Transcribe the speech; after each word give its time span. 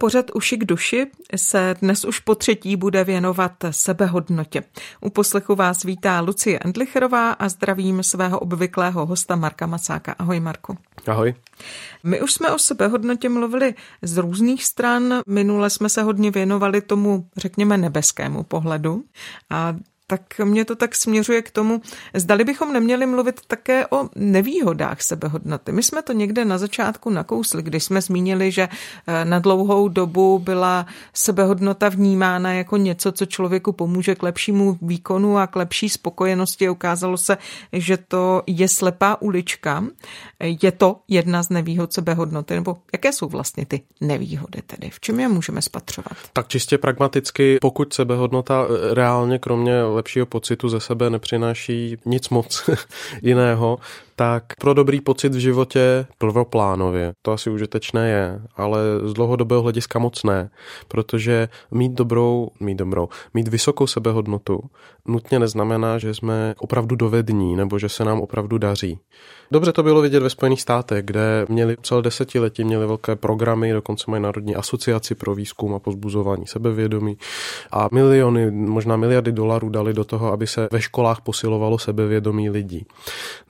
Pořad 0.00 0.26
Uši 0.34 0.56
k 0.56 0.64
duši 0.64 1.06
se 1.36 1.74
dnes 1.80 2.04
už 2.04 2.18
po 2.18 2.34
třetí 2.34 2.76
bude 2.76 3.04
věnovat 3.04 3.52
sebehodnotě. 3.70 4.62
U 5.00 5.10
poslechu 5.10 5.54
vás 5.54 5.84
vítá 5.84 6.20
Lucie 6.20 6.58
Endlicherová 6.64 7.32
a 7.32 7.48
zdravím 7.48 8.02
svého 8.02 8.38
obvyklého 8.38 9.06
hosta 9.06 9.36
Marka 9.36 9.66
Macáka. 9.66 10.12
Ahoj 10.18 10.40
Marku. 10.40 10.78
Ahoj. 11.06 11.34
My 12.04 12.22
už 12.22 12.32
jsme 12.32 12.50
o 12.50 12.58
sebehodnotě 12.58 13.28
mluvili 13.28 13.74
z 14.02 14.16
různých 14.16 14.64
stran. 14.64 15.20
Minule 15.26 15.70
jsme 15.70 15.88
se 15.88 16.02
hodně 16.02 16.30
věnovali 16.30 16.80
tomu, 16.80 17.28
řekněme, 17.36 17.78
nebeskému 17.78 18.42
pohledu. 18.42 19.04
A 19.50 19.76
tak 20.10 20.38
mě 20.44 20.64
to 20.64 20.76
tak 20.76 20.94
směřuje 20.94 21.42
k 21.42 21.50
tomu, 21.50 21.82
zdali 22.14 22.44
bychom 22.44 22.72
neměli 22.72 23.06
mluvit 23.06 23.40
také 23.46 23.86
o 23.86 24.08
nevýhodách 24.16 25.02
sebehodnoty. 25.02 25.72
My 25.72 25.82
jsme 25.82 26.02
to 26.02 26.12
někde 26.12 26.44
na 26.44 26.58
začátku 26.58 27.10
nakousli, 27.10 27.62
když 27.62 27.84
jsme 27.84 28.00
zmínili, 28.02 28.50
že 28.50 28.68
eh, 29.06 29.24
na 29.24 29.38
dlouhou 29.38 29.88
dobu 29.88 30.38
byla 30.38 30.86
sebehodnota 31.14 31.88
vnímána 31.88 32.52
jako 32.52 32.76
něco, 32.76 33.12
co 33.12 33.26
člověku 33.26 33.72
pomůže 33.72 34.14
k 34.14 34.22
lepšímu 34.22 34.78
výkonu 34.82 35.38
a 35.38 35.46
k 35.46 35.56
lepší 35.56 35.88
spokojenosti. 35.88 36.68
Ukázalo 36.68 37.16
se, 37.16 37.38
že 37.72 37.96
to 37.96 38.42
je 38.46 38.68
slepá 38.68 39.22
ulička. 39.22 39.84
Je 40.40 40.72
to 40.72 40.96
jedna 41.08 41.42
z 41.42 41.48
nevýhod 41.48 41.92
sebehodnoty, 41.92 42.54
nebo 42.54 42.76
jaké 42.92 43.12
jsou 43.12 43.28
vlastně 43.28 43.66
ty 43.66 43.82
nevýhody 44.00 44.62
tedy? 44.66 44.90
V 44.90 45.00
čem 45.00 45.20
je 45.20 45.28
můžeme 45.28 45.62
spatřovat? 45.62 46.16
Tak 46.32 46.48
čistě 46.48 46.78
pragmaticky, 46.78 47.58
pokud 47.60 47.92
sebehodnota 47.92 48.66
eh, 48.66 48.94
reálně 48.94 49.38
kromě 49.38 49.84
lepšího 50.00 50.26
pocitu 50.26 50.68
ze 50.68 50.80
sebe 50.80 51.10
nepřináší 51.10 51.96
nic 52.06 52.28
moc 52.28 52.70
jiného, 53.22 53.78
tak 54.16 54.44
pro 54.60 54.74
dobrý 54.74 55.00
pocit 55.00 55.34
v 55.34 55.38
životě 55.38 56.06
prvoplánově. 56.18 57.12
To 57.22 57.32
asi 57.32 57.50
užitečné 57.50 58.08
je, 58.08 58.40
ale 58.56 58.80
z 59.04 59.12
dlouhodobého 59.12 59.62
hlediska 59.62 59.98
moc 59.98 60.24
ne, 60.24 60.50
protože 60.88 61.48
mít 61.70 61.92
dobrou, 61.92 62.48
mít 62.60 62.74
dobrou, 62.74 63.08
mít 63.34 63.48
vysokou 63.48 63.86
sebehodnotu 63.86 64.60
nutně 65.06 65.38
neznamená, 65.38 65.98
že 65.98 66.14
jsme 66.14 66.54
opravdu 66.58 66.96
dovední 66.96 67.56
nebo 67.56 67.78
že 67.78 67.88
se 67.88 68.04
nám 68.04 68.20
opravdu 68.20 68.58
daří. 68.58 68.98
Dobře 69.50 69.72
to 69.72 69.82
bylo 69.82 70.00
vidět 70.00 70.22
ve 70.22 70.30
Spojených 70.30 70.62
státech, 70.62 71.04
kde 71.04 71.46
měli 71.48 71.76
celé 71.82 72.02
desetiletí 72.02 72.64
měli 72.64 72.86
velké 72.86 73.16
programy, 73.16 73.72
dokonce 73.72 74.04
mají 74.08 74.22
Národní 74.22 74.56
asociaci 74.56 75.14
pro 75.14 75.34
výzkum 75.34 75.74
a 75.74 75.78
pozbuzování 75.78 76.46
sebevědomí 76.46 77.16
a 77.72 77.88
miliony, 77.92 78.50
možná 78.50 78.96
miliardy 78.96 79.32
dolarů 79.32 79.68
dali 79.68 79.89
do 79.92 80.04
toho, 80.04 80.32
aby 80.32 80.46
se 80.46 80.68
ve 80.72 80.80
školách 80.80 81.20
posilovalo 81.20 81.78
sebevědomí 81.78 82.50
lidí. 82.50 82.86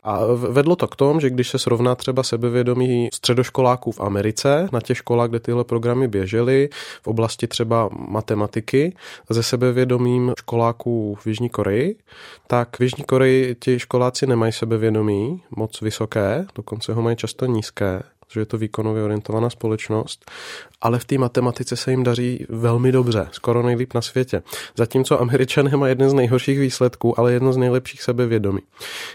A 0.03 0.21
vedlo 0.35 0.77
to 0.77 0.89
k 0.89 0.97
tomu, 0.97 1.21
že 1.21 1.31
když 1.31 1.51
se 1.51 1.59
srovná 1.59 1.95
třeba 1.95 2.23
sebevědomí 2.23 3.09
středoškoláků 3.15 3.93
v 3.93 4.01
Americe, 4.01 4.69
na 4.73 4.81
těch 4.81 4.97
školách, 4.97 5.31
kde 5.31 5.41
tyhle 5.41 5.65
programy 5.65 6.09
běžely, 6.09 6.69
v 7.03 7.07
oblasti 7.07 7.47
třeba 7.47 7.89
matematiky, 8.09 8.95
ze 9.31 9.43
sebevědomím 9.43 10.33
školáků 10.39 11.19
v 11.21 11.27
Jižní 11.27 11.49
Koreji, 11.49 11.97
tak 12.47 12.77
v 12.79 12.81
Jižní 12.81 13.05
Koreji 13.05 13.57
ti 13.61 13.79
školáci 13.79 14.27
nemají 14.27 14.53
sebevědomí 14.53 15.43
moc 15.57 15.81
vysoké, 15.81 16.47
dokonce 16.55 16.95
ho 16.95 17.03
mají 17.03 17.17
často 17.17 17.47
nízké 17.47 18.03
protože 18.31 18.41
je 18.41 18.47
to 18.47 18.59
výkonově 18.59 19.03
orientovaná 19.03 19.51
společnost, 19.51 20.31
ale 20.81 20.99
v 20.99 21.05
té 21.05 21.19
matematice 21.19 21.77
se 21.77 21.91
jim 21.91 22.03
daří 22.03 22.47
velmi 22.49 22.93
dobře, 22.93 23.29
skoro 23.33 23.63
nejlíp 23.63 23.95
na 23.95 24.03
světě. 24.03 24.43
Zatímco 24.77 25.21
američané 25.21 25.77
má 25.77 25.89
jeden 25.89 26.11
z 26.11 26.15
nejhorších 26.15 26.59
výsledků, 26.59 27.21
ale 27.21 27.33
jedno 27.33 27.53
z 27.53 27.57
nejlepších 27.57 28.03
sebevědomí. 28.03 28.61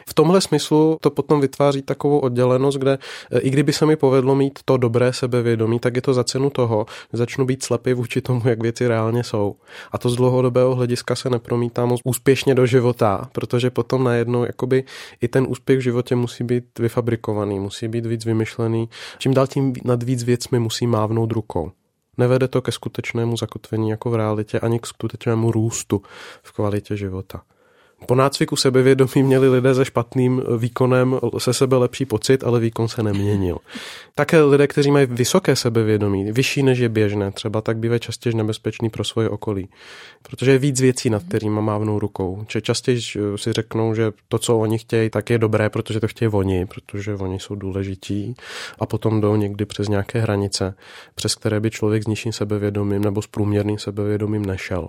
V 0.10 0.14
tomhle 0.14 0.42
smyslu 0.42 0.98
to 1.02 1.10
potom 1.10 1.42
vytváří 1.42 1.82
takovou 1.82 2.20
oddělenost, 2.20 2.78
kde 2.78 2.98
e, 3.32 3.40
i 3.40 3.50
kdyby 3.50 3.74
se 3.74 3.86
mi 3.86 3.96
povedlo 3.96 4.36
mít 4.36 4.60
to 4.66 4.78
dobré 4.78 5.14
sebevědomí, 5.14 5.80
tak 5.80 5.96
je 5.96 6.02
to 6.02 6.14
za 6.14 6.24
cenu 6.24 6.50
toho, 6.50 6.86
že 7.12 7.18
začnu 7.18 7.46
být 7.46 7.64
slepý 7.64 7.94
vůči 7.94 8.22
tomu, 8.22 8.42
jak 8.46 8.62
věci 8.62 8.88
reálně 8.88 9.24
jsou. 9.24 9.56
A 9.92 9.98
to 9.98 10.10
z 10.10 10.16
dlouhodobého 10.16 10.76
hlediska 10.76 11.16
se 11.16 11.30
nepromítá 11.30 11.86
moc 11.86 12.02
úspěšně 12.04 12.56
do 12.56 12.66
života, 12.66 13.30
protože 13.32 13.70
potom 13.70 14.04
najednou 14.04 14.46
jakoby 14.46 14.84
i 15.22 15.28
ten 15.28 15.46
úspěch 15.50 15.78
v 15.80 15.82
životě 15.82 16.16
musí 16.16 16.44
být 16.44 16.80
vyfabrikovaný, 16.80 17.60
musí 17.60 17.88
být 17.88 18.06
víc 18.06 18.26
vymyšlený, 18.26 18.90
Čím 19.18 19.34
dál 19.34 19.48
tím 19.48 19.74
nad 19.84 20.04
víc 20.04 20.24
věcmi 20.24 20.60
musí 20.60 20.88
mávnout 20.88 21.32
rukou. 21.32 21.72
Nevede 22.18 22.48
to 22.48 22.62
ke 22.62 22.72
skutečnému 22.72 23.38
zakotvení 23.38 23.90
jako 23.90 24.10
v 24.10 24.16
realitě 24.16 24.60
ani 24.60 24.80
k 24.80 24.86
skutečnému 24.86 25.52
růstu 25.52 26.02
v 26.44 26.52
kvalitě 26.52 26.98
života. 26.98 27.42
Po 28.08 28.16
nácviku 28.16 28.56
sebevědomí 28.56 29.24
měli 29.24 29.50
lidé 29.50 29.76
se 29.76 29.86
špatným 29.86 30.44
výkonem 30.58 31.20
se 31.38 31.54
sebe 31.54 31.78
lepší 31.78 32.06
pocit, 32.06 32.44
ale 32.44 32.60
výkon 32.60 32.88
se 32.88 33.04
neměnil. 33.04 33.58
Také 34.16 34.42
lidé, 34.42 34.68
kteří 34.68 34.92
mají 34.92 35.06
vysoké 35.06 35.56
sebevědomí, 35.56 36.32
vyšší 36.32 36.64
než 36.64 36.80
je 36.80 36.90
běžné, 36.90 37.32
třeba 37.32 37.62
tak 37.62 37.78
bývají 37.78 38.00
častěji 38.00 38.36
nebezpečný 38.36 38.90
pro 38.90 39.04
svoje 39.04 39.30
okolí. 39.30 39.70
Protože 40.30 40.52
je 40.52 40.58
víc 40.58 40.82
věcí, 40.82 41.10
nad 41.10 41.24
kterými 41.24 41.62
mávnou 41.62 42.00
rukou. 42.00 42.46
Či 42.48 42.62
častěji 42.62 43.02
si 43.36 43.54
řeknou, 43.54 43.96
že 43.96 44.12
to, 44.28 44.38
co 44.38 44.58
oni 44.58 44.78
chtějí, 44.78 45.10
tak 45.10 45.30
je 45.30 45.38
dobré, 45.38 45.70
protože 45.70 46.00
to 46.00 46.08
chtějí 46.08 46.32
oni, 46.32 46.66
protože 46.66 47.16
oni 47.16 47.40
jsou 47.40 47.56
důležití 47.56 48.36
a 48.80 48.86
potom 48.86 49.22
jdou 49.22 49.36
někdy 49.36 49.66
přes 49.66 49.88
nějaké 49.88 50.22
hranice, 50.22 50.76
přes 51.16 51.36
které 51.36 51.60
by 51.60 51.72
člověk 51.72 52.04
s 52.04 52.08
nižším 52.08 52.34
sebevědomím 52.34 53.02
nebo 53.02 53.22
s 53.22 53.28
průměrným 53.28 53.78
sebevědomím 53.78 54.46
nešel. 54.46 54.88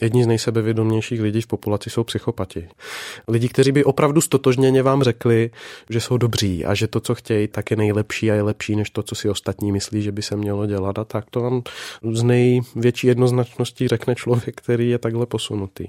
Jedni 0.00 0.24
z 0.24 0.26
nejsebevědomějších 0.26 1.20
lidí 1.20 1.40
v 1.40 1.46
populaci 1.46 1.90
jsou 1.90 2.04
psychopati. 2.04 2.68
Lidi, 3.28 3.48
kteří 3.48 3.72
by 3.72 3.84
opravdu 3.84 4.20
stotožněně 4.20 4.82
vám 4.82 5.02
řekli, 5.02 5.50
že 5.90 6.00
jsou 6.00 6.16
dobří 6.16 6.64
a 6.64 6.74
že 6.74 6.86
to, 6.86 7.00
co 7.00 7.14
chtějí, 7.14 7.48
tak 7.48 7.70
je 7.70 7.76
nejlepší 7.76 8.30
a 8.30 8.34
je 8.34 8.42
lepší 8.42 8.76
než 8.76 8.90
to, 8.90 9.02
co 9.02 9.14
si 9.14 9.28
ostatní 9.28 9.72
myslí, 9.72 10.02
že 10.02 10.12
by 10.12 10.22
se 10.22 10.36
mělo 10.36 10.66
dělat. 10.66 10.98
A 10.98 11.04
tak 11.04 11.30
to 11.30 11.40
vám 11.40 11.62
z 12.12 12.22
největší 12.22 13.06
jednoznačností 13.06 13.88
řekne 13.88 14.14
člověk, 14.14 14.56
který 14.56 14.90
je 14.90 14.98
takhle 14.98 15.26
posunutý. 15.26 15.86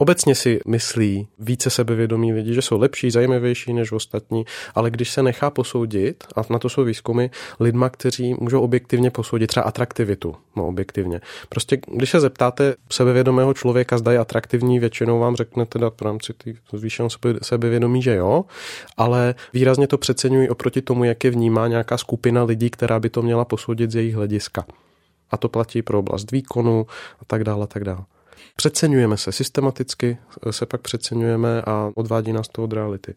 Obecně 0.00 0.34
si 0.34 0.60
myslí 0.66 1.28
více 1.38 1.70
sebevědomí 1.70 2.32
lidi, 2.32 2.54
že 2.54 2.62
jsou 2.62 2.78
lepší, 2.78 3.10
zajímavější 3.10 3.72
než 3.72 3.92
ostatní, 3.92 4.44
ale 4.74 4.90
když 4.90 5.10
se 5.10 5.22
nechá 5.22 5.50
posoudit, 5.50 6.24
a 6.36 6.40
na 6.50 6.58
to 6.58 6.68
jsou 6.68 6.84
výzkumy, 6.84 7.26
lidma, 7.60 7.88
kteří 7.88 8.34
můžou 8.40 8.60
objektivně 8.60 9.10
posoudit 9.10 9.46
třeba 9.46 9.64
atraktivitu, 9.64 10.36
no 10.56 10.66
objektivně. 10.66 11.20
Prostě 11.48 11.78
když 11.86 12.10
se 12.10 12.20
zeptáte 12.20 12.74
sebevědomého 12.90 13.54
člověka, 13.54 13.98
zda 13.98 14.12
je 14.12 14.18
atraktivní, 14.18 14.78
většinou 14.78 15.18
vám 15.18 15.36
řekne 15.36 15.66
teda 15.66 15.90
v 15.90 16.02
rámci 16.02 16.32
zvýšeného 16.72 17.10
sebevědomí, 17.42 18.02
že 18.02 18.14
jo, 18.14 18.44
ale 18.96 19.34
výrazně 19.52 19.86
to 19.86 19.98
přeceňují 19.98 20.48
oproti 20.48 20.82
tomu, 20.82 21.04
jak 21.04 21.24
je 21.24 21.30
vnímá 21.30 21.68
nějaká 21.68 21.98
skupina 21.98 22.42
lidí, 22.44 22.70
která 22.70 23.00
by 23.00 23.10
to 23.10 23.22
měla 23.22 23.44
posoudit 23.44 23.90
z 23.90 23.94
jejich 23.94 24.14
hlediska. 24.14 24.64
A 25.30 25.36
to 25.36 25.48
platí 25.48 25.82
pro 25.82 25.98
oblast 25.98 26.32
výkonu 26.32 26.86
a 27.20 27.24
tak 27.26 27.44
dále, 27.44 27.64
a 27.64 27.66
tak 27.66 27.84
dále. 27.84 28.04
Přeceňujeme 28.56 29.16
se, 29.16 29.32
systematicky 29.32 30.18
se 30.50 30.66
pak 30.66 30.80
přeceňujeme 30.80 31.62
a 31.62 31.90
odvádí 31.94 32.32
nás 32.32 32.48
to 32.48 32.64
od 32.64 32.72
reality. 32.72 33.14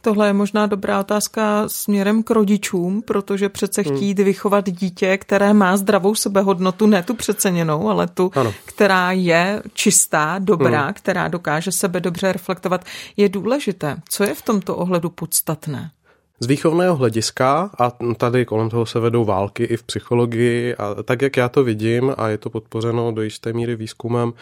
Tohle 0.00 0.26
je 0.26 0.32
možná 0.32 0.66
dobrá 0.66 1.00
otázka 1.00 1.64
směrem 1.66 2.22
k 2.22 2.30
rodičům, 2.30 3.02
protože 3.02 3.48
přece 3.48 3.82
hmm. 3.82 3.96
chtít 3.96 4.18
vychovat 4.18 4.70
dítě, 4.70 5.18
které 5.18 5.52
má 5.52 5.76
zdravou 5.76 6.14
sebehodnotu, 6.14 6.86
ne 6.86 7.02
tu 7.02 7.14
přeceněnou, 7.14 7.88
ale 7.88 8.06
tu, 8.06 8.30
ano. 8.34 8.54
která 8.64 9.12
je 9.12 9.62
čistá, 9.72 10.36
dobrá, 10.38 10.84
hmm. 10.84 10.94
která 10.94 11.28
dokáže 11.28 11.72
sebe 11.72 12.00
dobře 12.00 12.32
reflektovat, 12.32 12.84
je 13.16 13.28
důležité. 13.28 13.96
Co 14.08 14.24
je 14.24 14.34
v 14.34 14.42
tomto 14.42 14.76
ohledu 14.76 15.10
podstatné? 15.10 15.90
Z 16.40 16.46
výchovného 16.46 16.96
hlediska, 16.96 17.70
a 17.78 17.90
tady 18.14 18.44
kolem 18.44 18.70
toho 18.70 18.86
se 18.86 19.00
vedou 19.00 19.24
války 19.24 19.64
i 19.64 19.76
v 19.76 19.82
psychologii, 19.82 20.74
a 20.74 21.02
tak 21.02 21.22
jak 21.22 21.36
já 21.36 21.48
to 21.48 21.64
vidím, 21.64 22.14
a 22.18 22.28
je 22.28 22.38
to 22.38 22.50
podpořeno 22.50 23.12
do 23.12 23.22
jisté 23.22 23.52
míry 23.52 23.76
výzkumem, 23.76 24.32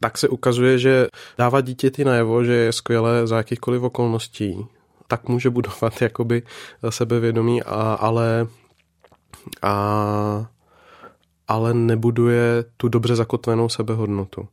tak 0.00 0.18
se 0.18 0.28
ukazuje, 0.28 0.78
že 0.78 1.06
dávat 1.38 1.60
dítěti 1.60 2.04
najevo, 2.04 2.44
že 2.44 2.52
je 2.52 2.72
skvělé 2.72 3.26
za 3.26 3.36
jakýchkoliv 3.36 3.82
okolností, 3.82 4.66
tak 5.08 5.28
může 5.28 5.50
budovat 5.50 5.92
jakoby 6.02 6.42
sebevědomí, 6.88 7.62
a, 7.62 7.92
ale, 8.00 8.46
a, 9.62 10.46
ale 11.48 11.74
nebuduje 11.74 12.64
tu 12.76 12.88
dobře 12.88 13.16
zakotvenou 13.16 13.68
sebehodnotu 13.68 14.48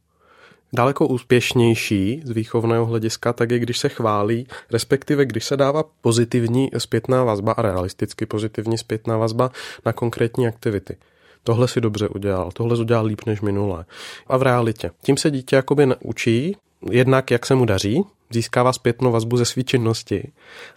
daleko 0.73 1.07
úspěšnější 1.07 2.21
z 2.25 2.29
výchovného 2.29 2.85
hlediska, 2.85 3.33
tak 3.33 3.51
je, 3.51 3.59
když 3.59 3.77
se 3.77 3.89
chválí, 3.89 4.47
respektive 4.71 5.25
když 5.25 5.45
se 5.45 5.57
dává 5.57 5.83
pozitivní 6.01 6.69
zpětná 6.77 7.23
vazba 7.23 7.51
a 7.51 7.61
realisticky 7.61 8.25
pozitivní 8.25 8.77
zpětná 8.77 9.17
vazba 9.17 9.51
na 9.85 9.93
konkrétní 9.93 10.47
aktivity. 10.47 10.97
Tohle 11.43 11.67
si 11.67 11.81
dobře 11.81 12.07
udělal, 12.07 12.51
tohle 12.51 12.77
udělal 12.77 13.05
líp 13.05 13.21
než 13.25 13.41
minulé. 13.41 13.85
A 14.27 14.37
v 14.37 14.41
realitě. 14.41 14.91
Tím 15.03 15.17
se 15.17 15.31
dítě 15.31 15.55
jakoby 15.55 15.87
učí, 15.99 16.55
jednak, 16.91 17.31
jak 17.31 17.45
se 17.45 17.55
mu 17.55 17.65
daří, 17.65 18.03
získává 18.29 18.73
zpětnou 18.73 19.11
vazbu 19.11 19.37
ze 19.37 19.45
své 19.45 19.63
činnosti 19.63 20.31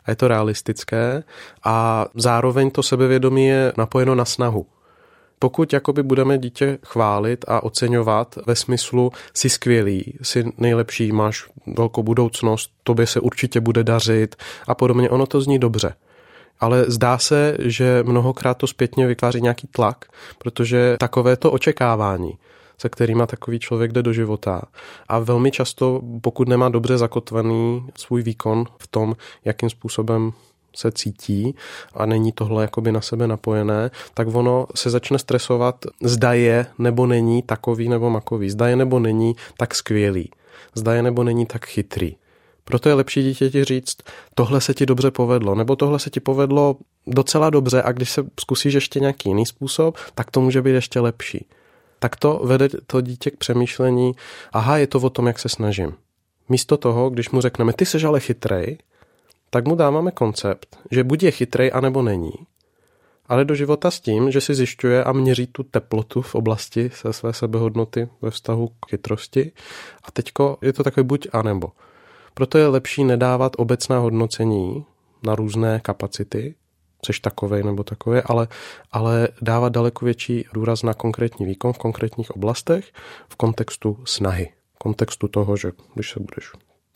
a 0.04 0.10
je 0.10 0.16
to 0.16 0.28
realistické 0.28 1.22
a 1.64 2.06
zároveň 2.14 2.70
to 2.70 2.82
sebevědomí 2.82 3.46
je 3.46 3.72
napojeno 3.76 4.14
na 4.14 4.25
snahu. 4.25 4.66
Pokud 5.42 5.72
jakoby 5.72 6.02
budeme 6.02 6.38
dítě 6.38 6.78
chválit 6.84 7.44
a 7.48 7.62
oceňovat 7.62 8.38
ve 8.46 8.56
smyslu 8.56 9.12
si 9.34 9.48
skvělý, 9.48 10.19
si 10.22 10.52
nejlepší, 10.58 11.12
máš 11.12 11.48
velkou 11.76 12.02
budoucnost, 12.02 12.70
tobě 12.82 13.06
se 13.06 13.20
určitě 13.20 13.60
bude 13.60 13.84
dařit 13.84 14.37
a 14.66 14.75
podobně, 14.75 15.10
ono 15.10 15.26
to 15.26 15.40
zní 15.40 15.58
dobře. 15.58 15.94
Ale 16.60 16.84
zdá 16.88 17.19
se, 17.19 17.56
že 17.60 18.02
mnohokrát 18.06 18.54
to 18.54 18.66
zpětně 18.66 19.06
vytváří 19.06 19.40
nějaký 19.40 19.66
tlak, 19.66 20.04
protože 20.38 20.96
takové 21.00 21.37
to 21.37 21.52
očekávání 21.52 22.38
se 22.81 22.88
kterými 22.88 23.22
takový 23.26 23.58
člověk 23.58 23.92
jde 23.92 24.02
do 24.02 24.12
života. 24.12 24.62
A 25.08 25.19
velmi 25.19 25.50
často, 25.50 26.00
pokud 26.20 26.48
nemá 26.48 26.69
dobře 26.69 26.98
zakotvený 26.98 27.87
svůj 27.96 28.22
výkon 28.22 28.64
v 28.78 28.87
tom, 28.87 29.16
jakým 29.44 29.70
způsobem 29.70 30.32
se 30.76 30.93
cítí 30.93 31.55
a 31.94 32.06
není 32.06 32.32
tohle 32.32 32.62
jakoby 32.62 32.93
na 32.93 33.00
sebe 33.00 33.26
napojené, 33.26 33.90
tak 34.14 34.34
ono 34.34 34.67
se 34.75 34.90
začne 34.90 35.19
stresovat, 35.19 35.87
zda 36.02 36.32
je 36.32 36.67
nebo 36.78 37.06
není 37.06 37.43
takový 37.43 37.88
nebo 37.88 38.11
makový, 38.11 38.50
zda 38.50 38.69
je 38.69 38.76
nebo 38.76 38.99
není 38.99 39.37
tak 39.56 39.75
skvělý, 39.75 40.31
zda 40.75 40.94
je 40.94 41.02
nebo 41.02 41.25
není 41.25 41.46
tak 41.46 41.67
chytrý. 41.67 42.17
Proto 42.64 42.88
je 42.88 42.94
lepší 42.94 43.22
dítěti 43.22 43.64
říct, 43.64 43.96
tohle 44.34 44.61
se 44.61 44.75
ti 44.75 44.87
dobře 44.87 45.11
povedlo, 45.11 45.55
nebo 45.55 45.76
tohle 45.76 45.99
se 45.99 46.11
ti 46.11 46.20
povedlo 46.20 46.76
docela 47.06 47.50
dobře 47.50 47.82
a 47.82 47.93
když 47.93 48.11
se 48.11 48.25
zkusíš 48.40 48.75
ještě 48.75 49.00
nějaký 49.00 49.28
jiný 49.28 49.46
způsob, 49.46 49.96
tak 50.14 50.31
to 50.31 50.40
může 50.40 50.62
být 50.62 50.70
ještě 50.70 51.00
lepší 51.00 51.46
tak 52.00 52.16
to 52.16 52.40
vede 52.44 52.69
to 52.87 53.00
dítě 53.00 53.31
k 53.31 53.37
přemýšlení, 53.37 54.12
aha, 54.52 54.78
je 54.78 54.87
to 54.87 54.99
o 54.99 55.11
tom, 55.11 55.26
jak 55.26 55.38
se 55.38 55.49
snažím. 55.49 55.94
Místo 56.49 56.76
toho, 56.76 57.11
když 57.11 57.31
mu 57.31 57.40
řekneme, 57.40 57.73
ty 57.73 57.87
jsi 57.87 58.05
ale 58.05 58.20
chytrej, 58.20 58.78
tak 59.50 59.69
mu 59.69 59.75
dáváme 59.75 60.11
koncept, 60.11 60.79
že 60.91 61.05
buď 61.05 61.23
je 61.23 61.31
chytrej, 61.31 61.70
anebo 61.75 62.02
není. 62.02 62.32
Ale 63.26 63.44
do 63.44 63.55
života 63.55 63.91
s 63.91 64.00
tím, 64.00 64.31
že 64.31 64.41
si 64.41 64.55
zjišťuje 64.55 65.05
a 65.05 65.12
měří 65.12 65.47
tu 65.47 65.62
teplotu 65.62 66.23
v 66.23 66.35
oblasti 66.35 66.91
se 66.94 67.12
své 67.12 67.32
sebehodnoty 67.32 68.08
ve 68.23 68.31
vztahu 68.31 68.69
k 68.69 68.91
chytrosti. 68.91 69.52
A 70.05 70.11
teďko 70.11 70.58
je 70.62 70.73
to 70.73 70.85
takový 70.85 71.06
buď 71.06 71.29
a 71.32 71.43
nebo. 71.43 71.73
Proto 72.35 72.58
je 72.58 72.67
lepší 72.67 73.05
nedávat 73.05 73.52
obecná 73.56 73.99
hodnocení 73.99 74.85
na 75.23 75.35
různé 75.35 75.81
kapacity, 75.81 76.55
seš 77.06 77.20
takovej 77.20 77.62
nebo 77.62 77.85
takový, 77.85 78.20
ale, 78.25 78.49
ale 78.93 79.29
dávat 79.43 79.73
daleko 79.73 80.05
větší 80.05 80.44
důraz 80.55 80.82
na 80.82 80.94
konkrétní 80.94 81.47
výkon 81.47 81.73
v 81.73 81.79
konkrétních 81.79 82.31
oblastech 82.31 82.93
v 83.29 83.37
kontextu 83.37 83.99
snahy. 84.05 84.52
V 84.75 84.79
kontextu 84.79 85.29
toho, 85.29 85.56
že 85.56 85.73
když 85.94 86.11
se 86.11 86.20
budeš 86.20 86.52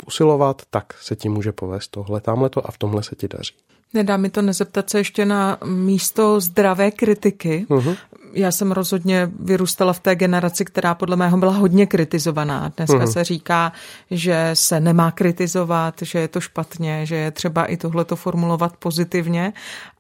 usilovat, 0.07 0.63
tak 0.71 0.95
se 1.01 1.17
ti 1.17 1.29
může 1.29 1.53
povést 1.53 1.91
tohle, 1.91 2.21
tamhleto 2.21 2.69
a 2.69 2.71
v 2.71 2.79
tomhle 2.79 3.03
se 3.03 3.17
ti 3.17 3.29
daří. 3.29 3.55
Nedá 3.95 4.17
mi 4.17 4.31
to 4.31 4.43
nezeptat 4.43 4.91
se 4.91 4.99
ještě 4.99 5.25
na 5.25 5.59
místo 5.65 6.41
zdravé 6.41 6.91
kritiky. 6.91 7.67
Uh-huh. 7.69 7.97
Já 8.33 8.53
jsem 8.53 8.73
rozhodně 8.73 9.31
vyrůstala 9.41 9.93
v 9.93 10.01
té 10.01 10.15
generaci, 10.15 10.65
která 10.65 10.95
podle 10.95 11.17
mého 11.17 11.39
byla 11.39 11.53
hodně 11.53 11.87
kritizovaná. 11.87 12.73
Dneska 12.77 12.99
uh-huh. 12.99 13.13
se 13.13 13.25
říká, 13.25 13.73
že 14.11 14.51
se 14.55 14.81
nemá 14.81 15.11
kritizovat, 15.11 15.95
že 16.03 16.19
je 16.19 16.29
to 16.29 16.41
špatně, 16.41 17.07
že 17.07 17.17
je 17.17 17.31
třeba 17.31 17.67
i 17.67 17.77
tohleto 17.77 18.17
formulovat 18.17 18.77
pozitivně. 18.77 19.53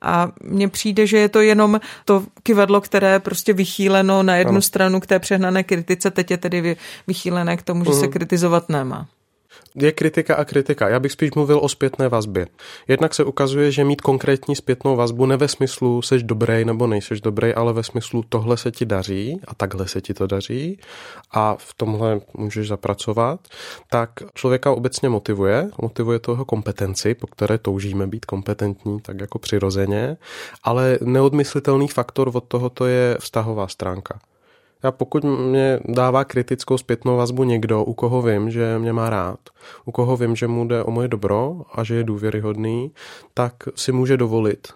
A 0.02 0.28
mně 0.44 0.68
přijde, 0.68 1.06
že 1.06 1.18
je 1.18 1.28
to 1.28 1.40
jenom 1.40 1.80
to 2.04 2.24
kivadlo, 2.42 2.80
které 2.80 3.12
je 3.12 3.18
prostě 3.18 3.52
vychýleno 3.52 4.22
na 4.22 4.36
jednu 4.36 4.50
ano. 4.50 4.62
stranu 4.62 5.00
k 5.00 5.06
té 5.06 5.18
přehnané 5.18 5.62
kritice, 5.62 6.10
teď 6.10 6.30
je 6.30 6.36
tedy 6.36 6.76
vychýlené 7.06 7.56
k 7.56 7.62
tomu, 7.62 7.84
že 7.84 7.90
uh-huh. 7.90 8.00
se 8.00 8.08
kritizovat 8.08 8.68
nemá 8.68 9.06
je 9.74 9.92
kritika 9.92 10.34
a 10.34 10.44
kritika. 10.44 10.88
Já 10.88 11.00
bych 11.00 11.12
spíš 11.12 11.30
mluvil 11.32 11.58
o 11.62 11.68
zpětné 11.68 12.08
vazbě. 12.08 12.46
Jednak 12.88 13.14
se 13.14 13.24
ukazuje, 13.24 13.70
že 13.70 13.84
mít 13.84 14.00
konkrétní 14.00 14.56
zpětnou 14.56 14.96
vazbu 14.96 15.26
ne 15.26 15.36
ve 15.36 15.48
smyslu 15.48 16.02
seš 16.02 16.22
dobrý 16.22 16.64
nebo 16.64 16.86
nejseš 16.86 17.20
dobrý, 17.20 17.54
ale 17.54 17.72
ve 17.72 17.82
smyslu 17.82 18.24
tohle 18.28 18.56
se 18.56 18.70
ti 18.70 18.86
daří 18.86 19.40
a 19.46 19.54
takhle 19.54 19.88
se 19.88 20.00
ti 20.00 20.14
to 20.14 20.26
daří 20.26 20.78
a 21.30 21.56
v 21.58 21.74
tomhle 21.74 22.20
můžeš 22.34 22.68
zapracovat, 22.68 23.40
tak 23.90 24.10
člověka 24.34 24.70
obecně 24.70 25.08
motivuje, 25.08 25.70
motivuje 25.82 26.18
toho 26.18 26.44
kompetenci, 26.44 27.14
po 27.14 27.26
které 27.26 27.58
toužíme 27.58 28.06
být 28.06 28.24
kompetentní, 28.24 29.00
tak 29.00 29.20
jako 29.20 29.38
přirozeně, 29.38 30.16
ale 30.62 30.98
neodmyslitelný 31.02 31.88
faktor 31.88 32.30
od 32.34 32.44
tohoto 32.44 32.86
je 32.86 33.16
vztahová 33.20 33.68
stránka. 33.68 34.20
Já 34.84 34.92
pokud 34.92 35.24
mě 35.24 35.80
dává 35.84 36.24
kritickou 36.24 36.78
zpětnou 36.78 37.16
vazbu 37.16 37.44
někdo, 37.44 37.84
u 37.84 37.94
koho 37.94 38.22
vím, 38.22 38.50
že 38.50 38.78
mě 38.78 38.92
má 38.92 39.10
rád, 39.10 39.38
u 39.84 39.92
koho 39.92 40.16
vím, 40.16 40.36
že 40.36 40.48
mu 40.48 40.64
jde 40.64 40.84
o 40.84 40.90
moje 40.90 41.08
dobro 41.08 41.62
a 41.72 41.84
že 41.84 41.94
je 41.94 42.04
důvěryhodný, 42.04 42.92
tak 43.34 43.54
si 43.74 43.92
může 43.92 44.16
dovolit 44.16 44.68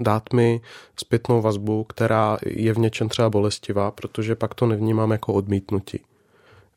dát 0.00 0.32
mi 0.32 0.60
zpětnou 0.96 1.42
vazbu, 1.42 1.84
která 1.84 2.38
je 2.46 2.72
v 2.72 2.78
něčem 2.78 3.08
třeba 3.08 3.30
bolestivá, 3.30 3.90
protože 3.90 4.34
pak 4.34 4.54
to 4.54 4.66
nevnímám 4.66 5.10
jako 5.10 5.32
odmítnutí. 5.32 6.00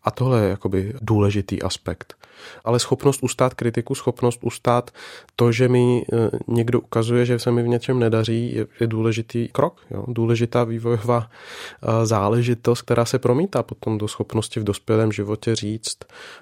A 0.03 0.11
tohle 0.11 0.43
je 0.43 0.49
jakoby 0.49 0.93
důležitý 1.01 1.61
aspekt. 1.61 2.16
Ale 2.63 2.79
schopnost 2.79 3.23
ustát 3.23 3.53
kritiku, 3.53 3.95
schopnost 3.95 4.39
ustát 4.43 4.91
to, 5.35 5.51
že 5.51 5.67
mi 5.67 6.01
e, 6.01 6.29
někdo 6.47 6.79
ukazuje, 6.79 7.25
že 7.25 7.39
se 7.39 7.51
mi 7.51 7.63
v 7.63 7.67
něčem 7.67 7.99
nedaří, 7.99 8.55
je, 8.55 8.67
je 8.79 8.87
důležitý 8.87 9.47
krok. 9.47 9.81
Jo? 9.91 10.03
Důležitá 10.07 10.63
vývojová 10.63 11.29
e, 11.29 12.05
záležitost, 12.05 12.81
která 12.81 13.05
se 13.05 13.19
promítá 13.19 13.63
potom 13.63 13.97
do 13.97 14.07
schopnosti 14.07 14.59
v 14.59 14.63
dospělém 14.63 15.11
životě 15.11 15.55
říct, 15.55 15.97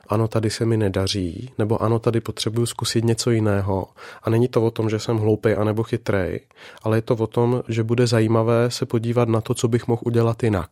ano, 0.07 0.27
tady 0.27 0.49
se 0.49 0.65
mi 0.65 0.77
nedaří, 0.77 1.49
nebo 1.57 1.83
ano, 1.83 1.99
tady 1.99 2.21
potřebuju 2.21 2.65
zkusit 2.65 3.05
něco 3.05 3.31
jiného. 3.31 3.87
A 4.23 4.29
není 4.29 4.47
to 4.47 4.61
o 4.65 4.71
tom, 4.71 4.89
že 4.89 4.99
jsem 4.99 5.17
hloupý 5.17 5.49
anebo 5.53 5.83
chytrej, 5.83 6.39
ale 6.83 6.97
je 6.97 7.01
to 7.01 7.15
o 7.15 7.27
tom, 7.27 7.63
že 7.67 7.83
bude 7.83 8.07
zajímavé 8.07 8.71
se 8.71 8.85
podívat 8.85 9.29
na 9.29 9.41
to, 9.41 9.53
co 9.53 9.67
bych 9.67 9.87
mohl 9.87 10.01
udělat 10.05 10.43
jinak 10.43 10.69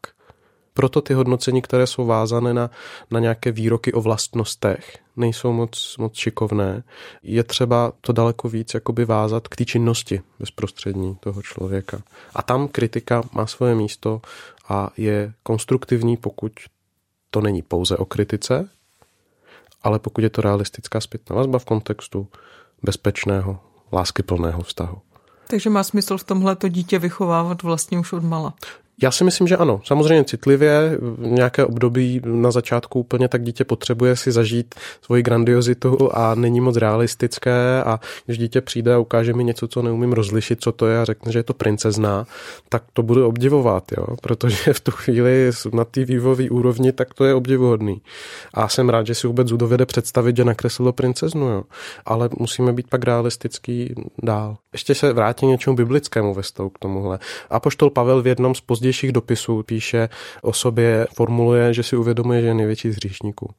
proto 0.74 1.02
ty 1.02 1.14
hodnocení, 1.14 1.62
které 1.62 1.88
jsou 1.88 2.06
vázané 2.06 2.54
na, 2.54 2.70
na 3.12 3.20
nějaké 3.20 3.52
výroky 3.52 3.94
o 3.94 4.02
vlastnostech, 4.02 4.98
nejsou 5.16 5.54
moc, 5.54 5.96
moc 5.98 6.16
šikovné. 6.16 6.84
Je 7.24 7.44
třeba 7.44 7.94
to 8.02 8.14
daleko 8.14 8.50
víc 8.50 8.74
jakoby 8.74 9.06
vázat 9.06 9.48
k 9.48 9.56
té 9.56 9.66
činnosti 9.66 10.22
bezprostřední 10.40 11.16
toho 11.16 11.42
člověka. 11.42 12.02
A 12.36 12.42
tam 12.42 12.68
kritika 12.68 13.24
má 13.32 13.48
svoje 13.48 13.76
místo 13.76 14.22
a 14.70 14.90
je 14.98 15.34
konstruktivní, 15.44 16.18
pokud 16.18 16.52
to 17.30 17.42
není 17.42 17.62
pouze 17.62 17.98
o 17.98 18.06
kritice, 18.06 18.70
ale 19.84 20.00
pokud 20.00 20.24
je 20.24 20.30
to 20.30 20.42
realistická 20.42 21.02
zpětná 21.02 21.36
vazba 21.36 21.60
v 21.60 21.66
kontextu 21.66 22.28
bezpečného, 22.84 23.60
láskyplného 23.94 24.64
vztahu. 24.64 24.98
Takže 25.48 25.70
má 25.70 25.84
smysl 25.84 26.18
v 26.18 26.24
tomhle 26.24 26.56
to 26.56 26.68
dítě 26.68 27.00
vychovávat 27.00 27.64
vlastně 27.64 28.00
už 28.00 28.14
od 28.14 28.24
mala. 28.24 28.54
Já 29.02 29.12
si 29.12 29.24
myslím, 29.24 29.48
že 29.48 29.58
ano. 29.58 29.82
Samozřejmě 29.84 30.24
citlivě, 30.24 30.98
v 31.02 31.28
nějaké 31.28 31.66
období 31.66 32.22
na 32.26 32.52
začátku 32.52 33.00
úplně 33.00 33.28
tak 33.28 33.44
dítě 33.44 33.64
potřebuje 33.64 34.16
si 34.16 34.32
zažít 34.32 34.76
svoji 35.02 35.24
grandiozitu 35.24 36.10
a 36.14 36.36
není 36.36 36.62
moc 36.62 36.76
realistické 36.76 37.84
a 37.84 38.00
když 38.26 38.38
dítě 38.38 38.62
přijde 38.62 38.94
a 38.94 38.98
ukáže 38.98 39.34
mi 39.34 39.44
něco, 39.44 39.68
co 39.68 39.82
neumím 39.82 40.14
rozlišit, 40.14 40.62
co 40.62 40.72
to 40.72 40.88
je 40.88 41.00
a 41.00 41.06
řekne, 41.06 41.32
že 41.32 41.40
je 41.40 41.44
to 41.44 41.54
princezná, 41.54 42.26
tak 42.70 42.84
to 42.94 43.04
budu 43.04 43.28
obdivovat, 43.28 43.92
jo? 43.98 44.06
protože 44.22 44.74
v 44.74 44.80
tu 44.80 44.92
chvíli 44.92 45.52
na 45.74 45.86
té 45.86 46.06
vývojové 46.06 46.50
úrovni 46.50 46.92
tak 46.92 47.14
to 47.14 47.26
je 47.26 47.34
obdivuhodný. 47.34 48.02
A 48.54 48.68
jsem 48.68 48.90
rád, 48.90 49.08
že 49.08 49.16
si 49.16 49.28
vůbec 49.28 49.48
dovede 49.48 49.86
představit, 49.86 50.38
že 50.38 50.46
nakreslilo 50.46 50.94
princeznu, 50.94 51.48
jo? 51.48 51.64
ale 52.06 52.30
musíme 52.40 52.74
být 52.74 52.88
pak 52.90 53.04
realistický 53.04 53.96
dál. 54.24 54.58
Ještě 54.74 54.96
se 54.96 55.14
vrátím 55.14 55.50
něčemu 55.50 55.76
biblickému 55.76 56.34
ve 56.34 56.44
k 56.44 56.80
tomuhle. 56.80 57.20
Apoštol 57.50 57.90
Pavel 57.90 58.22
v 58.22 58.28
jednom 58.28 58.56
z 58.56 58.62
pozdějších 58.62 59.12
dopisů 59.12 59.64
píše 59.64 60.10
o 60.42 60.54
sobě, 60.54 61.08
formuluje, 61.16 61.74
že 61.74 61.84
si 61.84 61.96
uvědomuje, 61.96 62.42
že 62.42 62.48
je 62.48 62.54
největší 62.54 62.92
z 62.92 62.96
hříšníků. 62.96 63.50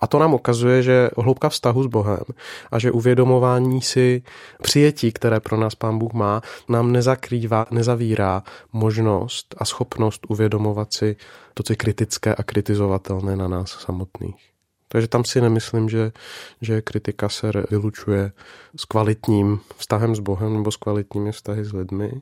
A 0.00 0.06
to 0.06 0.18
nám 0.18 0.34
ukazuje, 0.34 0.82
že 0.82 1.10
hloubka 1.18 1.48
vztahu 1.48 1.82
s 1.82 1.86
Bohem 1.86 2.24
a 2.70 2.78
že 2.78 2.90
uvědomování 2.90 3.82
si 3.82 4.22
přijetí, 4.62 5.12
které 5.12 5.40
pro 5.40 5.56
nás 5.56 5.74
Pán 5.74 5.98
Bůh 5.98 6.12
má, 6.12 6.42
nám 6.68 6.92
nezakrývá, 6.92 7.66
nezavírá 7.70 8.42
možnost 8.72 9.54
a 9.58 9.64
schopnost 9.64 10.26
uvědomovat 10.28 10.92
si 10.92 11.16
to, 11.54 11.62
co 11.62 11.72
je 11.72 11.76
kritické 11.76 12.34
a 12.34 12.42
kritizovatelné 12.42 13.36
na 13.36 13.48
nás 13.48 13.70
samotných. 13.70 14.51
Takže 14.92 15.08
tam 15.08 15.24
si 15.24 15.40
nemyslím, 15.40 15.88
že, 15.88 16.12
že 16.60 16.82
kritika 16.82 17.28
se 17.28 17.52
vylučuje 17.70 18.32
s 18.76 18.84
kvalitním 18.84 19.60
vztahem 19.76 20.14
s 20.14 20.20
Bohem 20.20 20.56
nebo 20.56 20.72
s 20.72 20.76
kvalitními 20.76 21.32
vztahy 21.32 21.64
s 21.64 21.72
lidmi. 21.72 22.12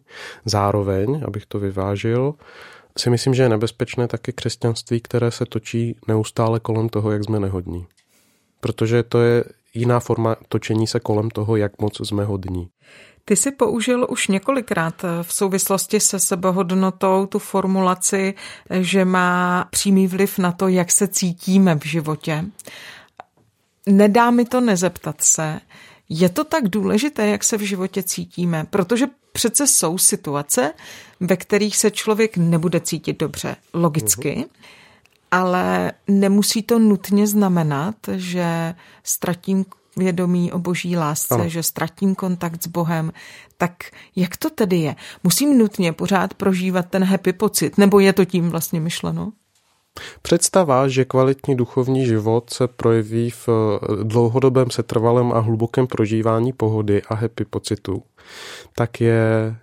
Zároveň, 0.45 1.23
abych 1.27 1.47
to 1.47 1.59
vyvážil, 1.59 2.35
si 2.99 3.11
myslím, 3.11 3.35
že 3.35 3.43
je 3.43 3.49
nebezpečné 3.49 4.09
taky 4.09 4.33
křesťanství, 4.33 5.01
které 5.01 5.31
se 5.31 5.47
točí 5.47 5.97
neustále 6.09 6.61
kolem 6.61 6.89
toho, 6.89 7.11
jak 7.11 7.25
jsme 7.25 7.41
nehodní. 7.41 7.87
Protože 8.61 9.03
to 9.03 9.21
je 9.21 9.45
jiná 9.75 10.01
forma 10.01 10.37
točení 10.49 10.87
se 10.87 11.01
kolem 11.01 11.31
toho, 11.31 11.57
jak 11.57 11.81
moc 11.81 12.09
jsme 12.09 12.25
hodní. 12.25 12.69
Ty 13.25 13.37
jsi 13.37 13.51
použil 13.51 14.07
už 14.11 14.29
několikrát 14.29 15.03
v 15.23 15.33
souvislosti 15.33 16.01
se 16.01 16.21
sebehodnotou 16.21 17.27
tu 17.27 17.39
formulaci, 17.39 18.35
že 18.71 19.05
má 19.05 19.67
přímý 19.71 20.07
vliv 20.07 20.39
na 20.39 20.53
to, 20.53 20.69
jak 20.69 20.93
se 20.93 21.09
cítíme 21.09 21.75
v 21.75 21.85
životě. 21.87 22.45
nedá 23.87 24.31
mi 24.31 24.45
to 24.45 24.61
nezeptat 24.61 25.17
se, 25.21 25.61
je 26.09 26.29
to 26.29 26.45
tak 26.45 26.69
důležité, 26.69 27.27
jak 27.27 27.45
se 27.45 27.57
v 27.57 27.61
životě 27.61 28.03
cítíme, 28.03 28.67
protože 28.71 29.07
přece 29.33 29.67
jsou 29.67 29.99
situace, 29.99 30.73
ve 31.21 31.37
kterých 31.37 31.77
se 31.77 31.91
člověk 31.91 32.37
nebude 32.37 32.81
cítit 32.81 33.19
dobře, 33.19 33.57
logicky, 33.75 34.35
uh-huh. 34.37 34.49
ale 35.31 35.93
nemusí 36.09 36.63
to 36.63 36.79
nutně 36.79 37.27
znamenat, 37.27 37.95
že 38.17 38.75
ztratím 39.05 39.65
vědomí 39.97 40.53
o 40.53 40.59
boží 40.59 40.97
lásce, 40.97 41.35
ano. 41.35 41.49
že 41.49 41.63
ztratím 41.63 42.15
kontakt 42.15 42.63
s 42.63 42.67
Bohem, 42.67 43.13
tak 43.57 43.73
jak 44.17 44.37
to 44.37 44.51
tedy 44.51 44.77
je? 44.77 44.97
Musím 45.25 45.59
nutně 45.59 45.93
pořád 45.93 46.35
prožívat 46.35 46.87
ten 46.91 47.05
happy 47.05 47.33
pocit, 47.33 47.79
nebo 47.79 48.01
je 48.01 48.13
to 48.13 48.25
tím 48.25 48.51
vlastně 48.51 48.81
myšleno? 48.81 49.33
Představa, 50.23 50.89
že 50.89 51.05
kvalitní 51.05 51.57
duchovní 51.57 52.07
život 52.07 52.51
se 52.51 52.69
projeví 52.69 53.31
v 53.31 53.49
dlouhodobém 54.03 54.71
setrvalém 54.71 55.33
a 55.33 55.39
hlubokém 55.39 55.87
prožívání 55.87 56.53
pohody 56.53 57.03
a 57.09 57.15
happy 57.15 57.45
pocitu, 57.45 58.03
tak 58.75 59.01
je 59.01 59.57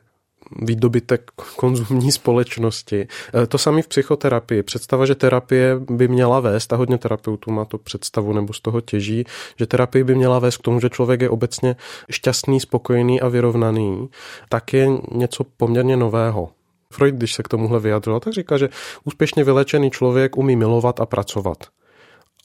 výdobytek 0.61 1.31
konzumní 1.55 2.11
společnosti. 2.11 3.07
E, 3.43 3.47
to 3.47 3.57
samé 3.57 3.81
v 3.81 3.87
psychoterapii. 3.87 4.63
Představa, 4.63 5.05
že 5.05 5.15
terapie 5.15 5.79
by 5.79 6.07
měla 6.07 6.39
vést, 6.39 6.73
a 6.73 6.75
hodně 6.75 6.97
terapeutů 6.97 7.51
má 7.51 7.65
to 7.65 7.77
představu 7.77 8.33
nebo 8.33 8.53
z 8.53 8.61
toho 8.61 8.81
těží, 8.81 9.23
že 9.55 9.67
terapie 9.67 10.03
by 10.03 10.15
měla 10.15 10.39
vést 10.39 10.57
k 10.57 10.61
tomu, 10.61 10.79
že 10.79 10.89
člověk 10.89 11.21
je 11.21 11.29
obecně 11.29 11.75
šťastný, 12.09 12.59
spokojený 12.59 13.21
a 13.21 13.27
vyrovnaný, 13.27 14.09
tak 14.49 14.73
je 14.73 14.89
něco 15.11 15.43
poměrně 15.43 15.97
nového. 15.97 16.49
Freud, 16.93 17.15
když 17.15 17.33
se 17.33 17.43
k 17.43 17.47
tomuhle 17.47 17.79
vyjadřoval, 17.79 18.19
tak 18.19 18.33
říká, 18.33 18.57
že 18.57 18.69
úspěšně 19.03 19.43
vylečený 19.43 19.91
člověk 19.91 20.37
umí 20.37 20.55
milovat 20.55 20.99
a 20.99 21.05
pracovat. 21.05 21.57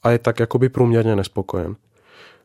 A 0.03 0.11
je 0.11 0.19
tak 0.19 0.39
jakoby 0.39 0.69
průměrně 0.69 1.15
nespokojen 1.15 1.75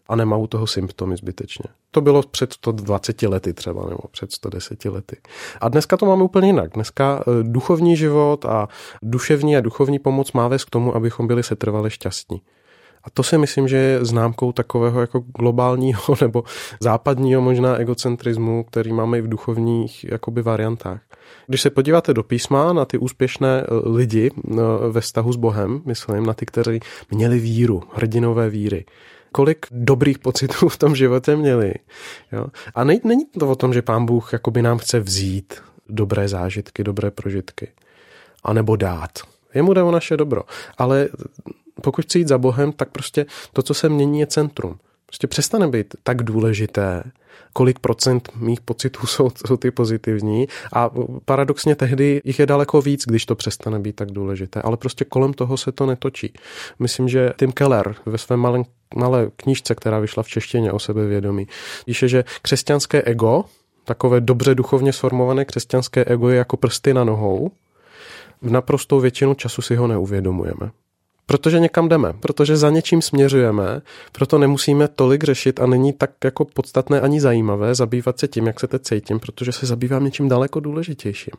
a 0.09 0.17
nemá 0.17 0.37
u 0.37 0.47
toho 0.47 0.67
symptomy 0.67 1.17
zbytečně. 1.17 1.65
To 1.91 2.00
bylo 2.00 2.23
před 2.23 2.53
120 2.53 3.23
lety 3.23 3.53
třeba, 3.53 3.88
nebo 3.88 4.00
před 4.11 4.33
110 4.33 4.85
lety. 4.85 5.17
A 5.61 5.69
dneska 5.69 5.97
to 5.97 6.07
máme 6.07 6.23
úplně 6.23 6.49
jinak. 6.49 6.71
Dneska 6.75 7.25
e, 7.27 7.43
duchovní 7.43 7.97
život 7.97 8.45
a 8.45 8.69
duševní 9.03 9.57
a 9.57 9.61
duchovní 9.61 9.99
pomoc 9.99 10.33
má 10.33 10.49
vést 10.49 10.65
k 10.65 10.71
tomu, 10.71 10.97
abychom 10.97 11.27
byli 11.27 11.43
setrvale 11.43 11.91
šťastní. 11.91 12.41
A 13.05 13.11
to 13.11 13.23
si 13.23 13.38
myslím, 13.38 13.69
že 13.69 13.77
je 13.77 14.05
známkou 14.05 14.53
takového 14.53 15.00
jako 15.00 15.25
globálního 15.38 16.03
nebo 16.21 16.45
západního 16.81 17.43
možná 17.43 17.77
egocentrismu, 17.77 18.65
který 18.65 18.93
máme 18.93 19.19
i 19.19 19.23
v 19.23 19.29
duchovních 19.29 20.05
jakoby 20.05 20.43
variantách. 20.43 21.00
Když 21.47 21.61
se 21.62 21.71
podíváte 21.71 22.15
do 22.15 22.23
písma 22.23 22.73
na 22.73 22.85
ty 22.85 22.99
úspěšné 22.99 23.61
e, 23.61 23.65
lidi 23.88 24.31
e, 24.31 24.55
ve 24.91 25.00
vztahu 25.00 25.33
s 25.33 25.37
Bohem, 25.37 25.83
myslím, 25.85 26.27
na 26.27 26.35
ty, 26.35 26.47
kteří 26.47 26.81
měli 27.11 27.38
víru, 27.38 27.83
hrdinové 27.95 28.50
víry, 28.50 28.85
kolik 29.38 29.66
dobrých 29.71 30.18
pocitů 30.18 30.68
v 30.68 30.78
tom 30.78 30.97
životě 30.97 31.37
měli. 31.37 31.75
Jo? 32.33 32.47
A 32.75 32.85
ne, 32.85 32.99
není 33.04 33.26
to 33.26 33.49
o 33.49 33.54
tom, 33.54 33.73
že 33.73 33.83
pán 33.83 34.07
Bůh 34.07 34.33
jakoby 34.33 34.62
nám 34.62 34.78
chce 34.78 35.00
vzít 35.00 35.54
dobré 35.88 36.28
zážitky, 36.28 36.85
dobré 36.85 37.11
prožitky. 37.11 37.68
A 38.45 38.52
nebo 38.52 38.76
dát. 38.76 39.11
Jemu 39.54 39.75
jde 39.75 39.83
o 39.83 39.90
naše 39.90 40.16
dobro. 40.16 40.42
Ale 40.78 41.09
pokud 41.83 42.04
chci 42.04 42.18
jít 42.18 42.28
za 42.28 42.38
Bohem, 42.38 42.73
tak 42.73 42.90
prostě 42.90 43.26
to, 43.52 43.62
co 43.62 43.75
se 43.75 43.88
mění, 43.88 44.21
je 44.21 44.26
centrum. 44.26 44.78
Prostě 45.07 45.26
přestane 45.26 45.68
být 45.68 45.95
tak 46.02 46.23
důležité, 46.23 47.02
kolik 47.52 47.78
procent 47.78 48.28
mých 48.37 48.61
pocitů 48.61 49.07
jsou, 49.07 49.30
jsou 49.47 49.57
ty 49.57 49.71
pozitivní 49.71 50.49
a 50.73 50.90
paradoxně 51.25 51.75
tehdy 51.75 52.21
jich 52.25 52.38
je 52.38 52.47
daleko 52.47 52.83
víc, 52.83 53.04
když 53.07 53.26
to 53.26 53.35
přestane 53.35 53.78
být 53.78 53.97
tak 53.97 54.11
důležité, 54.11 54.62
ale 54.62 54.76
prostě 54.76 55.04
kolem 55.04 55.33
toho 55.33 55.57
se 55.57 55.73
to 55.73 55.87
netočí. 55.87 56.33
Myslím, 56.78 57.09
že 57.09 57.33
Tim 57.38 57.52
Keller 57.52 57.95
ve 58.07 58.18
své 58.18 58.37
malé, 58.37 58.62
malé 58.97 59.30
knížce, 59.37 59.75
která 59.75 59.99
vyšla 59.99 60.23
v 60.23 60.28
češtině 60.28 60.73
o 60.73 60.78
sebevědomí, 60.78 61.47
píše, 61.85 62.09
že 62.09 62.25
křesťanské 62.42 63.02
ego, 63.02 63.45
takové 63.85 64.21
dobře 64.21 64.54
duchovně 64.54 64.92
sformované 64.92 65.45
křesťanské 65.45 66.04
ego 66.04 66.28
je 66.28 66.37
jako 66.37 66.57
prsty 66.57 66.95
na 66.95 67.04
nohou, 67.04 67.50
v 68.42 68.50
naprostou 68.50 69.00
většinu 69.00 69.35
času 69.35 69.62
si 69.62 69.76
ho 69.76 69.87
neuvědomujeme. 69.87 70.71
Protože 71.26 71.61
někam 71.61 71.88
jdeme, 71.88 72.12
protože 72.12 72.57
za 72.57 72.71
něčím 72.71 73.02
směřujeme, 73.02 73.83
proto 74.12 74.38
nemusíme 74.38 74.88
tolik 74.88 75.25
řešit 75.25 75.61
a 75.61 75.66
není 75.66 75.92
tak 75.92 76.11
jako 76.25 76.45
podstatné 76.45 77.00
ani 77.00 77.21
zajímavé 77.21 77.75
zabývat 77.75 78.18
se 78.18 78.28
tím, 78.28 78.47
jak 78.47 78.61
se 78.61 78.66
teď 78.66 78.83
cítím, 78.83 79.21
protože 79.21 79.52
se 79.52 79.66
zabývám 79.66 80.04
něčím 80.04 80.28
daleko 80.28 80.61
důležitějším. 80.61 81.33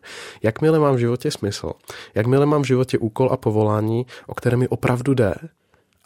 Jakmile 0.43 0.79
mám 0.79 0.95
v 0.95 0.99
životě 0.99 1.31
smysl, 1.31 1.71
jakmile 2.15 2.45
mám 2.45 2.61
v 2.61 2.65
životě 2.65 2.97
úkol 2.97 3.29
a 3.31 3.37
povolání, 3.37 4.05
o 4.27 4.35
které 4.35 4.57
mi 4.57 4.67
opravdu 4.67 5.13
jde, 5.13 5.33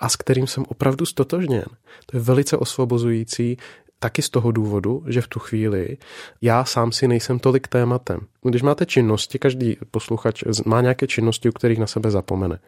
a 0.03 0.09
s 0.09 0.15
kterým 0.15 0.47
jsem 0.47 0.65
opravdu 0.67 1.05
stotožněn. 1.05 1.65
To 2.05 2.17
je 2.17 2.23
velice 2.23 2.57
osvobozující, 2.57 3.57
taky 3.99 4.21
z 4.21 4.29
toho 4.29 4.51
důvodu, 4.51 5.03
že 5.07 5.21
v 5.21 5.27
tu 5.27 5.39
chvíli 5.39 5.97
já 6.41 6.65
sám 6.65 6.91
si 6.91 7.07
nejsem 7.07 7.39
tolik 7.39 7.67
tématem. 7.67 8.19
Když 8.41 8.61
máte 8.61 8.85
činnosti, 8.85 9.39
každý 9.39 9.77
posluchač 9.91 10.43
má 10.65 10.81
nějaké 10.81 11.07
činnosti, 11.07 11.49
u 11.49 11.51
kterých 11.51 11.79
na 11.79 11.87
sebe 11.87 12.11
zapomene, 12.11 12.59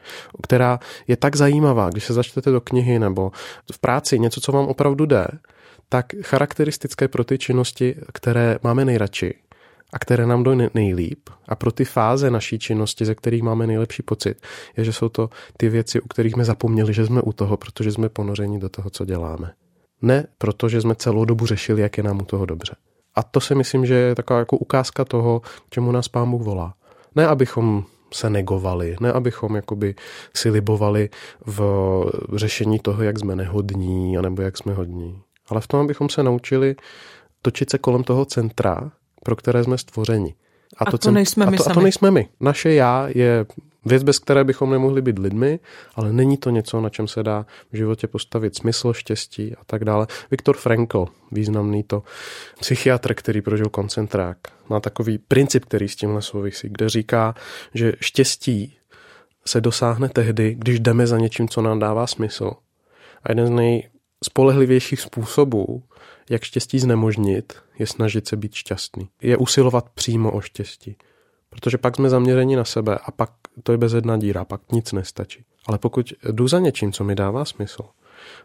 která 0.44 0.80
je 1.08 1.18
tak 1.18 1.36
zajímavá, 1.36 1.90
když 1.90 2.06
se 2.06 2.14
začtete 2.14 2.52
do 2.52 2.62
knihy 2.62 3.00
nebo 3.00 3.32
v 3.72 3.80
práci 3.80 4.20
něco, 4.20 4.42
co 4.42 4.52
vám 4.52 4.66
opravdu 4.66 5.06
jde, 5.06 5.28
tak 5.90 6.06
charakteristické 6.22 7.08
pro 7.08 7.24
ty 7.24 7.38
činnosti, 7.38 7.96
které 8.14 8.58
máme 8.64 8.86
nejradši 8.86 9.34
a 9.96 10.00
které 10.00 10.26
nám 10.26 10.44
jdou 10.44 10.56
nejlíp 10.74 11.30
a 11.48 11.56
pro 11.56 11.72
ty 11.72 11.86
fáze 11.86 12.32
naší 12.32 12.60
činnosti, 12.60 13.06
ze 13.06 13.16
kterých 13.16 13.44
máme 13.44 13.68
nejlepší 13.68 14.04
pocit, 14.04 14.42
je, 14.78 14.84
že 14.84 14.94
jsou 14.94 15.10
to 15.10 15.30
ty 15.58 15.70
věci, 15.70 16.02
u 16.02 16.08
kterých 16.08 16.34
jsme 16.34 16.46
zapomněli, 16.46 16.94
že 16.94 17.06
jsme 17.06 17.22
u 17.22 17.34
toho, 17.34 17.58
protože 17.58 17.92
jsme 17.92 18.10
ponořeni 18.10 18.60
do 18.60 18.70
toho, 18.70 18.90
co 18.90 19.06
děláme. 19.06 19.52
Ne 20.02 20.28
protože 20.38 20.82
jsme 20.82 20.96
celou 20.96 21.26
dobu 21.26 21.46
řešili, 21.46 21.82
jak 21.82 21.98
je 21.98 22.04
nám 22.04 22.22
u 22.22 22.26
toho 22.26 22.46
dobře. 22.46 22.76
A 23.16 23.24
to 23.24 23.42
si 23.42 23.56
myslím, 23.56 23.86
že 23.86 23.94
je 23.94 24.16
taková 24.16 24.40
jako 24.40 24.58
ukázka 24.58 25.06
toho, 25.06 25.42
čemu 25.70 25.92
nás 25.92 26.08
Pán 26.08 26.32
Bůh 26.32 26.42
volá. 26.42 26.74
Ne, 27.16 27.28
abychom 27.28 27.84
se 28.14 28.30
negovali, 28.30 28.96
ne 29.00 29.12
abychom 29.12 29.56
jakoby 29.56 29.96
si 30.34 30.50
libovali 30.50 31.10
v 31.46 31.60
řešení 32.36 32.80
toho, 32.80 33.04
jak 33.04 33.20
jsme 33.20 33.36
nehodní, 33.36 34.18
anebo 34.18 34.42
jak 34.42 34.58
jsme 34.58 34.74
hodní. 34.74 35.22
Ale 35.50 35.62
v 35.62 35.68
tom, 35.68 35.80
abychom 35.80 36.10
se 36.10 36.24
naučili 36.24 36.76
točit 37.42 37.70
se 37.70 37.78
kolem 37.78 38.04
toho 38.04 38.26
centra, 38.26 38.92
pro 39.26 39.36
které 39.36 39.64
jsme 39.64 39.78
stvořeni. 39.78 40.36
A, 40.78 40.86
a 40.86 40.92
to, 40.92 40.98
to 40.98 41.12
nejsme 41.12 41.46
my 41.46 41.56
a 41.56 41.58
to, 41.58 41.64
sami. 41.64 41.72
A 41.72 41.74
to 41.74 41.82
nejsme 41.82 42.12
my. 42.12 42.30
Naše 42.40 42.74
já 42.74 43.08
je 43.16 43.46
Věc, 43.86 44.04
bez 44.04 44.20
které 44.20 44.44
bychom 44.44 44.72
nemohli 44.72 45.02
být 45.02 45.20
lidmi, 45.20 45.60
ale 45.96 46.14
není 46.14 46.38
to 46.38 46.50
něco, 46.50 46.82
na 46.82 46.90
čem 46.90 47.08
se 47.08 47.24
dá 47.24 47.46
v 47.72 47.78
životě 47.78 48.08
postavit 48.08 48.56
smysl, 48.56 48.94
štěstí 48.94 49.56
a 49.56 49.60
tak 49.66 49.86
dále. 49.86 50.08
Viktor 50.32 50.58
Frankl, 50.58 51.08
významný 51.32 51.84
to 51.84 52.04
psychiatr, 52.60 53.14
který 53.14 53.42
prožil 53.42 53.70
koncentrák, 53.70 54.38
má 54.70 54.80
takový 54.80 55.18
princip, 55.18 55.66
který 55.66 55.88
s 55.88 55.96
tímhle 55.96 56.22
souvisí, 56.22 56.70
kde 56.70 56.90
říká, 56.90 57.36
že 57.74 57.94
štěstí 58.00 58.78
se 59.46 59.62
dosáhne 59.62 60.10
tehdy, 60.10 60.56
když 60.60 60.80
jdeme 60.80 61.08
za 61.08 61.18
něčím, 61.18 61.48
co 61.48 61.62
nám 61.62 61.80
dává 61.80 62.08
smysl. 62.08 62.52
A 63.24 63.32
jeden 63.32 63.48
z 63.48 63.50
nejspolehlivějších 64.26 65.02
způsobů, 65.02 65.84
jak 66.30 66.44
štěstí 66.44 66.80
znemožnit, 66.80 67.54
je 67.80 67.88
snažit 67.88 68.28
se 68.28 68.38
být 68.38 68.54
šťastný. 68.54 69.10
Je 69.22 69.38
usilovat 69.38 69.90
přímo 69.90 70.32
o 70.32 70.42
štěstí. 70.42 70.98
Protože 71.50 71.78
pak 71.78 71.96
jsme 71.96 72.10
zaměřeni 72.10 72.56
na 72.56 72.66
sebe 72.66 72.98
a 73.06 73.12
pak 73.12 73.30
to 73.64 73.72
je 73.72 73.78
bezedná 73.78 74.18
díra, 74.18 74.46
pak 74.46 74.72
nic 74.72 74.92
nestačí. 74.92 75.46
Ale 75.68 75.78
pokud 75.78 76.14
jdu 76.32 76.48
za 76.48 76.60
něčím, 76.60 76.92
co 76.92 77.04
mi 77.04 77.16
dává 77.16 77.46
smysl 77.46 77.84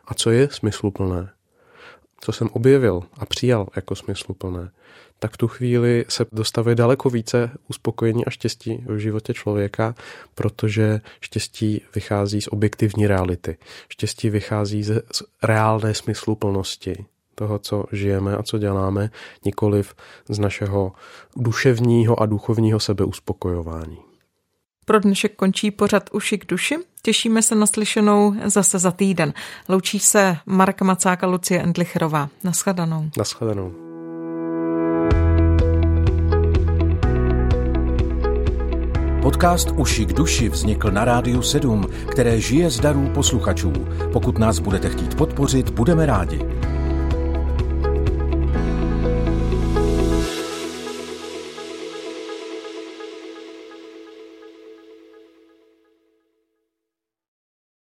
a 0.05 0.15
co 0.15 0.31
je 0.31 0.49
smysluplné, 0.51 1.31
co 2.21 2.33
jsem 2.33 2.49
objevil 2.53 3.03
a 3.19 3.27
přijal 3.27 3.67
jako 3.77 3.95
smysluplné, 3.95 4.71
tak 5.19 5.33
v 5.33 5.37
tu 5.37 5.49
chvíli 5.49 6.05
se 6.09 6.27
dostavuje 6.33 6.75
daleko 6.75 7.11
více 7.11 7.51
uspokojení 7.69 8.25
a 8.25 8.31
štěstí 8.31 8.85
v 8.87 8.99
životě 8.99 9.35
člověka, 9.35 9.95
protože 10.35 11.01
štěstí 11.21 11.83
vychází 11.95 12.41
z 12.41 12.49
objektivní 12.49 13.07
reality. 13.07 13.57
Štěstí 13.89 14.31
vychází 14.31 14.83
z 14.83 15.03
reálné 15.43 15.95
smysluplnosti, 15.95 17.05
toho, 17.35 17.59
co 17.59 17.85
žijeme 17.93 18.37
a 18.37 18.43
co 18.43 18.59
děláme, 18.59 19.11
nikoliv 19.45 19.95
z 20.29 20.39
našeho 20.39 20.93
duševního 21.37 22.23
a 22.23 22.27
duchovního 22.27 22.81
sebeuspokojování. 22.81 24.10
Pro 24.91 25.01
dnešek 25.01 25.37
končí 25.37 25.71
pořad 25.71 26.11
Uši 26.13 26.39
k 26.39 26.47
duši. 26.47 26.77
Těšíme 27.03 27.43
se 27.43 27.55
na 27.55 27.67
slyšenou 27.67 28.35
zase 28.45 28.79
za 28.79 28.91
týden. 28.91 29.33
Loučí 29.69 29.99
se 29.99 30.37
Marka 30.47 30.85
Macáka, 30.85 31.27
Lucie 31.27 31.63
Endlicherová. 31.63 32.29
Naschledanou. 32.45 33.11
Naschledanou. 33.19 33.73
Podcast 39.23 39.71
Uši 39.77 40.07
k 40.07 40.13
duši 40.13 40.49
vznikl 40.49 40.91
na 40.91 41.05
Rádiu 41.05 41.43
7, 41.43 41.87
které 42.11 42.41
žije 42.41 42.71
z 42.71 42.81
darů 42.81 43.11
posluchačů. 43.15 43.73
Pokud 44.13 44.39
nás 44.39 44.59
budete 44.59 44.89
chtít 44.89 45.15
podpořit, 45.15 45.71
budeme 45.71 46.07
rádi. 46.07 46.41